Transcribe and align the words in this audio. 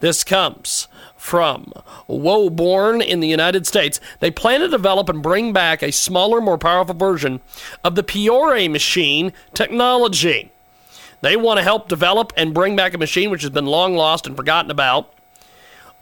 This 0.00 0.22
comes 0.22 0.88
from 1.16 1.72
Woburn 2.06 3.00
in 3.00 3.20
the 3.20 3.28
United 3.28 3.66
States. 3.66 3.98
They 4.20 4.30
plan 4.30 4.60
to 4.60 4.68
develop 4.68 5.08
and 5.08 5.22
bring 5.22 5.54
back 5.54 5.82
a 5.82 5.90
smaller, 5.90 6.42
more 6.42 6.58
powerful 6.58 6.94
version 6.94 7.40
of 7.82 7.94
the 7.94 8.02
Priore 8.02 8.70
machine 8.70 9.32
technology. 9.54 10.52
They 11.24 11.36
want 11.36 11.56
to 11.56 11.62
help 11.62 11.88
develop 11.88 12.34
and 12.36 12.52
bring 12.52 12.76
back 12.76 12.92
a 12.92 12.98
machine 12.98 13.30
which 13.30 13.40
has 13.40 13.50
been 13.50 13.64
long 13.64 13.96
lost 13.96 14.26
and 14.26 14.36
forgotten 14.36 14.70
about. 14.70 15.13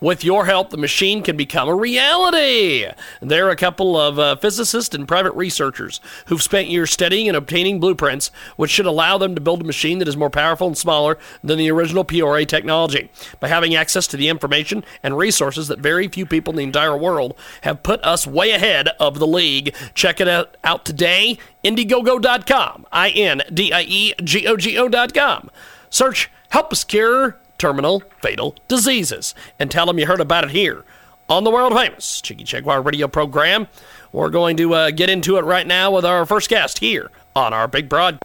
With 0.03 0.25
your 0.25 0.47
help, 0.47 0.71
the 0.71 0.77
machine 0.77 1.23
can 1.23 1.37
become 1.37 1.69
a 1.69 1.77
reality. 1.77 2.87
There 3.21 3.47
are 3.47 3.51
a 3.51 3.57
couple 3.57 3.97
of 3.97 4.19
uh, 4.19 4.35
physicists 4.35 4.97
and 4.97 5.07
private 5.07 5.31
researchers 5.35 6.01
who've 6.27 6.43
spent 6.43 6.67
years 6.67 6.91
studying 6.91 7.29
and 7.29 7.37
obtaining 7.37 7.79
blueprints, 7.79 8.33
which 8.57 8.73
should 8.73 8.85
allow 8.85 9.17
them 9.17 9.37
to 9.37 9.41
build 9.41 9.61
a 9.61 9.65
machine 9.65 10.01
that 10.01 10.09
is 10.09 10.17
more 10.17 10.29
powerful 10.29 10.67
and 10.67 10.77
smaller 10.77 11.19
than 11.45 11.57
the 11.57 11.71
original 11.71 12.03
PRA 12.03 12.45
technology. 12.45 13.13
By 13.39 13.47
having 13.47 13.77
access 13.77 14.09
to 14.09 14.17
the 14.17 14.27
information 14.29 14.83
and 15.05 15.17
resources 15.17 15.69
that 15.69 15.79
very 15.79 16.09
few 16.09 16.27
people 16.27 16.51
in 16.51 16.57
the 16.57 16.65
entire 16.65 16.97
world 16.97 17.37
have 17.61 17.85
put 17.85 18.03
us 18.03 18.27
way 18.27 18.51
ahead 18.51 18.89
of 18.99 19.21
the 19.21 19.27
league. 19.29 19.73
Check 19.95 20.21
it 20.21 20.27
out, 20.27 20.57
out 20.65 20.85
today. 20.85 21.39
Indiegogo.com. 21.63 22.87
I 22.91 23.11
N 23.11 23.43
D 23.55 23.73
I 23.73 23.83
E 23.83 24.15
G 24.25 24.49
O 24.49 24.57
G 24.57 24.77
O.com. 24.77 25.49
Search 25.91 26.29
Help 26.49 26.73
Us 26.73 26.83
Cure 26.83 27.39
terminal 27.63 28.03
fatal 28.21 28.57
diseases. 28.67 29.37
And 29.57 29.71
tell 29.71 29.87
them 29.87 29.97
you 29.97 30.07
heard 30.07 30.21
about 30.21 30.43
it 30.43 30.51
here 30.51 30.85
on 31.29 31.45
the 31.45 31.51
world 31.51 31.73
famous 31.73 32.21
Jiggy 32.21 32.43
Jaguar 32.43 32.83
radio 32.83 33.07
program. 33.07 33.69
We're 34.11 34.31
going 34.31 34.57
to 34.57 34.75
uh, 34.75 34.91
get 34.91 35.09
into 35.09 35.37
it 35.37 35.45
right 35.45 35.67
now 35.67 35.93
with 35.93 36.05
our 36.05 36.27
first 36.27 36.51
guest 36.51 36.81
here 36.81 37.13
on 37.37 37.55
our 37.55 37.69
big 37.69 37.89
broad. 37.89 38.19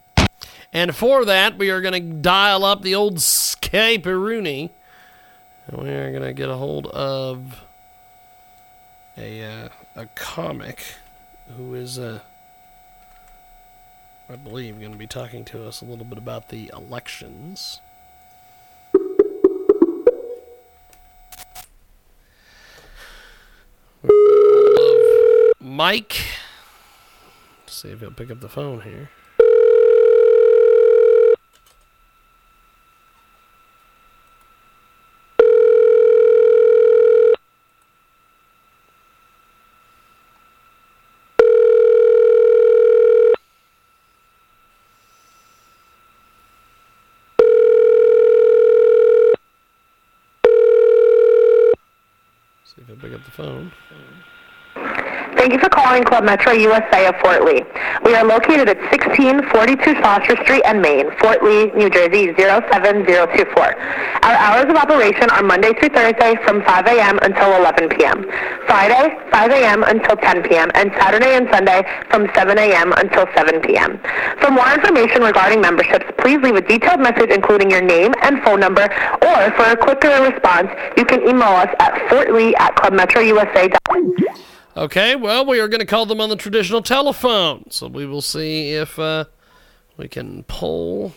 And 0.72 0.94
for 0.94 1.24
that, 1.24 1.56
we 1.56 1.70
are 1.70 1.80
going 1.80 1.94
to 1.94 2.20
dial 2.20 2.64
up 2.64 2.82
the 2.82 2.96
old 2.96 3.22
Rooney. 4.04 4.72
And 5.68 5.82
we 5.82 5.90
are 5.90 6.10
going 6.10 6.24
to 6.24 6.32
get 6.32 6.48
a 6.48 6.56
hold 6.56 6.88
of 6.88 7.62
a, 9.16 9.44
uh, 9.44 9.68
a 9.94 10.06
comic 10.16 10.96
who 11.56 11.74
is, 11.76 11.96
uh, 11.96 12.18
I 14.28 14.34
believe, 14.34 14.80
going 14.80 14.90
to 14.90 14.98
be 14.98 15.06
talking 15.06 15.44
to 15.44 15.64
us 15.64 15.80
a 15.80 15.84
little 15.84 16.04
bit 16.04 16.18
about 16.18 16.48
the 16.48 16.72
elections. 16.74 17.80
Mike. 25.78 26.24
Let's 27.60 27.74
see 27.76 27.90
if 27.90 28.00
he'll 28.00 28.10
pick 28.10 28.32
up 28.32 28.40
the 28.40 28.48
phone 28.48 28.80
here. 28.80 29.10
See 52.64 52.80
if 52.80 52.88
he'll 52.88 52.96
pick 52.96 53.12
up 53.12 53.24
the 53.24 53.30
phone. 53.30 53.70
Thank 55.48 55.62
you 55.62 55.66
for 55.66 55.72
calling 55.72 56.04
Club 56.04 56.24
Metro 56.24 56.52
USA 56.52 57.06
of 57.08 57.16
Fort 57.24 57.42
Lee. 57.42 57.64
We 58.04 58.14
are 58.14 58.22
located 58.22 58.68
at 58.68 58.76
1642 58.92 59.96
Foster 60.04 60.36
Street 60.44 60.60
and 60.66 60.82
Main, 60.82 61.08
Fort 61.16 61.42
Lee, 61.42 61.72
New 61.72 61.88
Jersey 61.88 62.36
07024. 62.36 63.56
Our 63.56 64.36
hours 64.44 64.68
of 64.68 64.76
operation 64.76 65.30
are 65.30 65.42
Monday 65.42 65.72
through 65.80 65.96
Thursday 65.96 66.36
from 66.44 66.60
5 66.68 66.86
a.m. 66.88 67.18
until 67.24 67.56
11 67.64 67.88
p.m. 67.96 68.28
Friday, 68.68 69.16
5 69.32 69.50
a.m. 69.50 69.84
until 69.84 70.16
10 70.20 70.42
p.m. 70.42 70.68
and 70.74 70.92
Saturday 71.00 71.32
and 71.32 71.48
Sunday 71.50 71.80
from 72.10 72.28
7 72.34 72.58
a.m. 72.58 72.92
until 73.00 73.24
7 73.32 73.62
p.m. 73.62 73.96
For 74.44 74.50
more 74.50 74.68
information 74.68 75.22
regarding 75.22 75.62
memberships, 75.62 76.04
please 76.18 76.44
leave 76.44 76.56
a 76.56 76.60
detailed 76.60 77.00
message 77.00 77.30
including 77.32 77.70
your 77.70 77.80
name 77.80 78.12
and 78.20 78.44
phone 78.44 78.60
number, 78.60 78.84
or 79.24 79.38
for 79.56 79.64
a 79.64 79.76
quicker 79.80 80.12
response, 80.28 80.68
you 80.98 81.06
can 81.06 81.22
email 81.24 81.56
us 81.56 81.72
at 81.80 81.94
fortlee 82.12 82.52
at 82.60 82.76
clubmetrousa.com. 82.76 84.47
Okay, 84.78 85.16
well, 85.16 85.44
we 85.44 85.58
are 85.58 85.66
going 85.66 85.80
to 85.80 85.86
call 85.86 86.06
them 86.06 86.20
on 86.20 86.28
the 86.28 86.36
traditional 86.36 86.82
telephone. 86.82 87.68
So 87.68 87.88
we 87.88 88.06
will 88.06 88.22
see 88.22 88.74
if 88.74 88.96
uh, 88.96 89.24
we 89.96 90.06
can 90.06 90.44
pull 90.44 91.14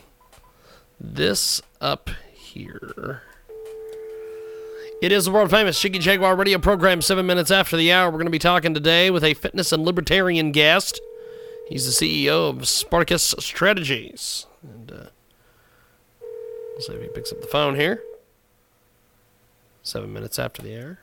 this 1.00 1.62
up 1.80 2.10
here. 2.34 3.22
It 5.00 5.12
is 5.12 5.26
the 5.26 5.32
world 5.32 5.52
famous 5.52 5.80
Jiggy 5.80 6.00
Jaguar 6.00 6.36
radio 6.36 6.58
program, 6.58 7.04
seven 7.04 7.28
minutes 7.28 7.52
after 7.52 7.78
the 7.78 7.92
hour. 7.92 8.08
We're 8.08 8.18
going 8.18 8.26
to 8.26 8.32
be 8.32 8.40
talking 8.40 8.74
today 8.74 9.12
with 9.12 9.24
a 9.24 9.36
fitness 9.36 9.72
and 9.72 9.86
libertarian 9.86 10.52
guest. 10.52 11.00
He's 11.70 11.86
the 11.86 12.26
CEO 12.26 12.50
of 12.50 12.68
Spartacus 12.68 13.36
Strategies. 13.38 14.48
And 14.64 14.92
uh, 14.92 15.06
we'll 16.20 16.82
see 16.82 16.94
if 16.94 17.02
he 17.04 17.10
picks 17.10 17.32
up 17.32 17.42
the 17.42 17.48
phone 17.48 17.76
here. 17.76 18.02
Seven 19.84 20.12
minutes 20.12 20.40
after 20.40 20.64
the 20.64 20.82
hour. 20.82 21.00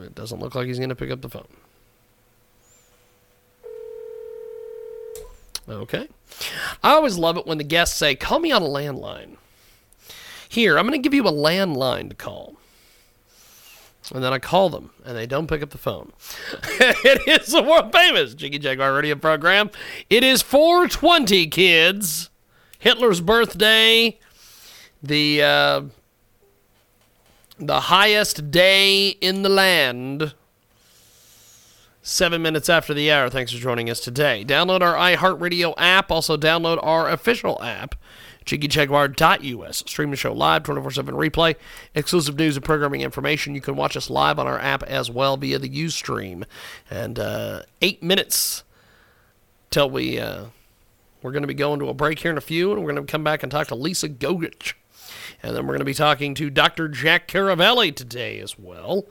It 0.00 0.14
doesn't 0.14 0.40
look 0.40 0.54
like 0.54 0.66
he's 0.66 0.78
going 0.78 0.90
to 0.90 0.94
pick 0.94 1.10
up 1.10 1.20
the 1.20 1.28
phone. 1.28 1.46
Okay. 5.68 6.08
I 6.82 6.92
always 6.92 7.18
love 7.18 7.36
it 7.36 7.46
when 7.46 7.58
the 7.58 7.64
guests 7.64 7.96
say, 7.96 8.14
call 8.14 8.38
me 8.38 8.52
on 8.52 8.62
a 8.62 8.66
landline. 8.66 9.36
Here, 10.48 10.78
I'm 10.78 10.86
going 10.86 11.00
to 11.00 11.02
give 11.02 11.14
you 11.14 11.26
a 11.26 11.32
landline 11.32 12.08
to 12.10 12.14
call. 12.14 12.56
And 14.14 14.22
then 14.22 14.32
I 14.32 14.38
call 14.38 14.70
them, 14.70 14.90
and 15.04 15.16
they 15.16 15.26
don't 15.26 15.48
pick 15.48 15.62
up 15.62 15.70
the 15.70 15.78
phone. 15.78 16.12
it 16.80 17.26
is 17.26 17.48
the 17.48 17.62
world 17.62 17.92
famous 17.92 18.34
Jiggy 18.34 18.60
Jaguar 18.60 18.94
radio 18.94 19.16
program. 19.16 19.70
It 20.08 20.22
is 20.22 20.42
420, 20.42 21.48
kids. 21.48 22.30
Hitler's 22.78 23.20
birthday. 23.20 24.16
The 25.02 25.42
uh, 25.42 25.82
the 27.58 27.80
highest 27.82 28.50
day 28.50 29.08
in 29.08 29.42
the 29.42 29.48
land. 29.48 30.34
Seven 32.02 32.40
minutes 32.40 32.68
after 32.68 32.94
the 32.94 33.10
hour. 33.10 33.28
Thanks 33.28 33.52
for 33.52 33.58
joining 33.58 33.90
us 33.90 33.98
today. 33.98 34.44
Download 34.46 34.80
our 34.80 34.94
iHeartRadio 34.94 35.74
app. 35.76 36.12
Also, 36.12 36.36
download 36.36 36.78
our 36.80 37.10
official 37.10 37.60
app, 37.60 37.96
JiggyJaguar.us. 38.44 39.78
Stream 39.78 40.10
the 40.10 40.16
show 40.16 40.32
live, 40.32 40.62
24 40.62 40.92
7 40.92 41.14
replay, 41.16 41.56
exclusive 41.96 42.38
news 42.38 42.56
and 42.56 42.64
programming 42.64 43.00
information. 43.00 43.56
You 43.56 43.60
can 43.60 43.74
watch 43.74 43.96
us 43.96 44.08
live 44.08 44.38
on 44.38 44.46
our 44.46 44.60
app 44.60 44.84
as 44.84 45.10
well 45.10 45.36
via 45.36 45.58
the 45.58 45.68
Ustream. 45.68 46.44
And 46.88 47.18
uh, 47.18 47.62
eight 47.82 48.02
minutes 48.02 48.62
till 49.70 49.90
we. 49.90 50.20
Uh, 50.20 50.46
we're 51.22 51.32
going 51.32 51.42
to 51.42 51.48
be 51.48 51.54
going 51.54 51.80
to 51.80 51.88
a 51.88 51.94
break 51.94 52.20
here 52.20 52.30
in 52.30 52.38
a 52.38 52.42
few, 52.42 52.70
and 52.70 52.84
we're 52.84 52.92
going 52.92 53.04
to 53.04 53.10
come 53.10 53.24
back 53.24 53.42
and 53.42 53.50
talk 53.50 53.66
to 53.68 53.74
Lisa 53.74 54.08
Gogich. 54.08 54.74
And 55.42 55.54
then 55.54 55.64
we're 55.64 55.72
going 55.74 55.80
to 55.80 55.84
be 55.84 55.94
talking 55.94 56.34
to 56.34 56.50
Dr. 56.50 56.88
Jack 56.88 57.28
Caravelli 57.28 57.92
today 57.92 58.38
as 58.40 58.58
well. 58.58 59.06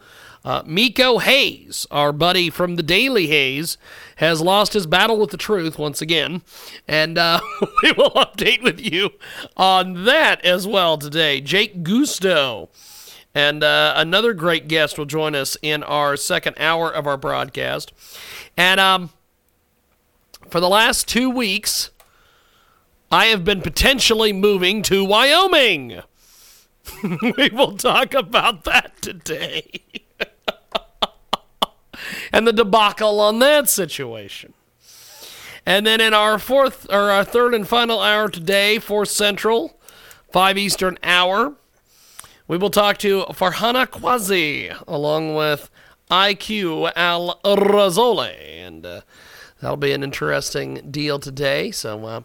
Uh, 0.46 0.62
Miko 0.64 1.18
Hayes, 1.18 1.88
our 1.90 2.12
buddy 2.12 2.52
from 2.52 2.76
the 2.76 2.84
Daily 2.84 3.28
Haze, 3.28 3.80
has 4.18 4.42
lost 4.42 4.74
his 4.74 4.86
battle 4.86 5.18
with 5.18 5.32
the 5.32 5.38
truth 5.38 5.80
once 5.80 6.02
again. 6.02 6.44
And 6.88 7.18
uh, 7.18 7.40
we 7.84 7.92
will 7.94 8.12
update 8.12 8.62
with 8.62 8.80
you 8.80 9.10
on 9.58 10.06
that 10.06 10.46
as 10.46 10.68
well 10.68 10.98
today. 11.00 11.42
Jake 11.42 11.82
Gusto. 11.82 12.70
And 13.34 13.64
uh, 13.64 13.94
another 13.98 14.34
great 14.34 14.68
guest 14.68 14.98
will 14.98 15.06
join 15.06 15.34
us 15.34 15.58
in 15.62 15.84
our 15.84 16.16
second 16.16 16.56
hour 16.60 16.90
of 16.90 17.08
our 17.08 17.18
broadcast. 17.18 17.92
And 18.56 18.80
um, 18.80 19.10
for 20.50 20.60
the 20.60 20.70
last 20.70 21.08
two 21.08 21.30
weeks, 21.30 21.90
I 23.16 23.28
have 23.28 23.46
been 23.46 23.62
potentially 23.62 24.34
moving 24.34 24.82
to 24.84 25.06
Wyoming. 25.06 26.02
we 27.38 27.48
will 27.48 27.78
talk 27.78 28.14
about 28.14 28.66
that 28.66 29.02
today. 29.02 29.84
and 32.34 32.46
the 32.46 32.52
debacle 32.52 33.22
on 33.22 33.40
that 33.40 33.70
situation. 33.70 34.54
And 35.66 35.88
then 35.88 36.02
in 36.02 36.14
our 36.14 36.38
fourth 36.38 36.92
or 36.92 37.10
our 37.10 37.24
third 37.24 37.54
and 37.54 37.66
final 37.66 38.02
hour 38.02 38.28
today, 38.28 38.80
4 38.80 39.06
Central, 39.06 39.80
5 40.34 40.58
Eastern 40.58 40.98
hour, 41.02 41.54
we 42.50 42.58
will 42.58 42.70
talk 42.70 42.98
to 42.98 43.22
Farhana 43.30 43.88
Qazi 43.88 44.78
along 44.90 45.36
with 45.36 45.70
IQ 46.12 46.92
Al 46.98 47.40
Razole. 47.46 48.68
And 48.68 48.86
uh, 48.86 49.02
that'll 49.66 49.78
be 49.78 49.94
an 49.94 50.04
interesting 50.04 50.92
deal 50.92 51.18
today. 51.18 51.72
So, 51.72 52.06
uh, 52.06 52.22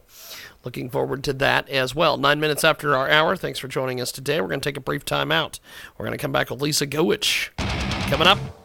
looking 0.62 0.90
forward 0.90 1.24
to 1.24 1.32
that 1.32 1.68
as 1.70 1.94
well. 1.94 2.18
Nine 2.18 2.38
minutes 2.38 2.64
after 2.64 2.94
our 2.94 3.08
hour. 3.08 3.34
Thanks 3.34 3.58
for 3.58 3.66
joining 3.66 3.98
us 3.98 4.12
today. 4.12 4.42
We're 4.42 4.48
going 4.48 4.60
to 4.60 4.68
take 4.68 4.76
a 4.76 4.80
brief 4.80 5.06
time 5.06 5.32
out. 5.32 5.58
We're 5.96 6.04
going 6.04 6.16
to 6.16 6.22
come 6.22 6.32
back 6.32 6.50
with 6.50 6.60
Lisa 6.60 6.86
Gowich. 6.86 7.48
Coming 8.10 8.26
up. 8.26 8.59